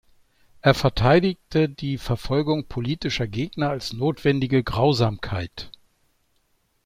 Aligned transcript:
Er 0.61 0.73
verteidigte 0.73 1.69
die 1.69 1.99
Verfolgung 1.99 2.65
politischer 2.65 3.27
Gegner 3.27 3.69
als 3.69 3.93
„notwendige 3.93 4.63
Grausamkeit“. 4.63 5.69